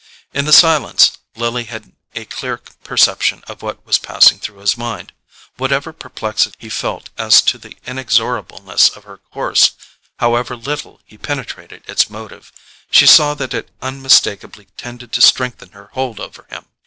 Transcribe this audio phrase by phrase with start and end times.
[0.33, 5.13] In the silence Lily had a clear perception of what was passing through his mind.
[5.57, 12.09] Whatever perplexity he felt as to the inexorableness of her course—however little he penetrated its
[12.09, 16.65] motive—she saw that it unmistakably tended to strengthen her hold over him.